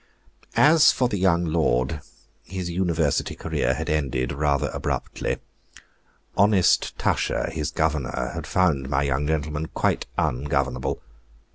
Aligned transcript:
As 0.57 0.91
for 0.91 1.07
the 1.07 1.19
young 1.19 1.45
lord, 1.45 2.01
his 2.43 2.71
university 2.71 3.35
career 3.35 3.75
had 3.75 3.87
ended 3.87 4.31
rather 4.31 4.69
abruptly. 4.73 5.37
Honest 6.35 6.97
Tusher, 6.97 7.51
his 7.51 7.69
governor, 7.69 8.31
had 8.33 8.47
found 8.47 8.89
my 8.89 9.03
young 9.03 9.27
gentleman 9.27 9.67
quite 9.67 10.07
ungovernable. 10.17 11.03